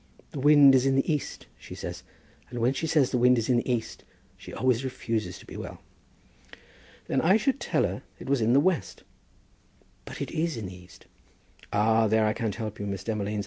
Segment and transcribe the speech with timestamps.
[0.31, 2.01] The wind is in the east, she says,
[2.49, 4.03] and when she says the wind is in the east
[4.35, 5.79] she always refuses to be well."
[7.05, 9.03] "Then I should tell her it was in the west."
[10.05, 11.05] "But it is in the east."
[11.71, 13.39] "Ah, there I can't help you, Miss Demolines.